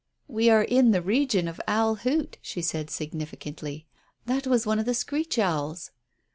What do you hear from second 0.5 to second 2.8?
in the region of Owl Hoot," she